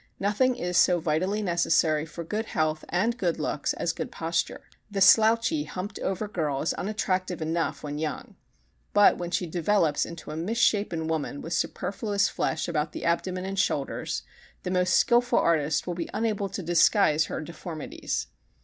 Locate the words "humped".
5.65-5.99